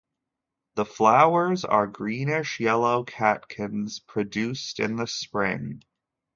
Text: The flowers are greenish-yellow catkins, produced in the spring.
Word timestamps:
The 0.77 0.85
flowers 0.87 1.63
are 1.63 1.85
greenish-yellow 1.85 3.03
catkins, 3.03 3.99
produced 3.99 4.79
in 4.79 4.95
the 4.95 5.05
spring. 5.05 5.83